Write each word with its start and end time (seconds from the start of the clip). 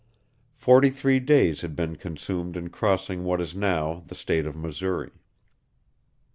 Forty 0.55 0.89
three 0.89 1.19
days 1.19 1.61
had 1.61 1.75
been 1.75 1.95
consumed 1.95 2.57
in 2.57 2.71
crossing 2.71 3.23
what 3.23 3.39
is 3.39 3.53
now 3.55 4.01
the 4.07 4.15
State 4.15 4.47
of 4.47 4.55
Missouri. 4.55 5.11